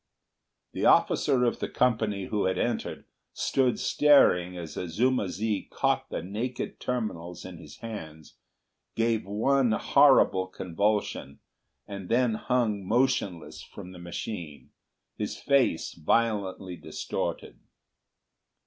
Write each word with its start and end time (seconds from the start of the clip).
The 0.73 0.83
officer 0.87 1.43
of 1.43 1.59
the 1.59 1.69
company 1.69 2.25
who 2.25 2.45
had 2.45 2.57
entered, 2.57 3.05
stood 3.33 3.77
staring 3.79 4.57
as 4.57 4.75
Azuma 4.75 5.29
zi 5.29 5.67
caught 5.71 6.09
the 6.09 6.23
naked 6.23 6.79
terminals 6.79 7.45
in 7.45 7.59
his 7.59 7.77
hands, 7.81 8.35
gave 8.95 9.27
one 9.27 9.73
horrible 9.73 10.47
convulsion, 10.47 11.37
and 11.87 12.09
then 12.09 12.33
hung 12.33 12.83
motionless 12.83 13.61
from 13.61 13.91
the 13.91 13.99
machine, 13.99 14.71
his 15.19 15.37
face 15.37 15.93
violently 15.93 16.75
distorted. 16.77 17.59